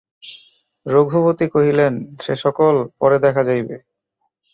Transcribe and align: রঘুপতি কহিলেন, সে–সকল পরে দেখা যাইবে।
রঘুপতি 0.85 1.45
কহিলেন, 1.53 1.93
সে–সকল 2.23 2.75
পরে 2.99 3.17
দেখা 3.19 3.41
যাইবে। 3.43 3.75